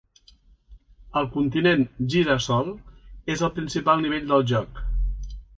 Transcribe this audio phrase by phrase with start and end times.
[1.21, 1.83] El Continent
[2.15, 2.73] Gira-sol
[3.37, 4.83] és el principal nivell del joc.